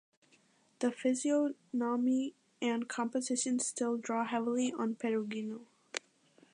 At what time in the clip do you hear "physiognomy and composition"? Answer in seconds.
0.91-3.59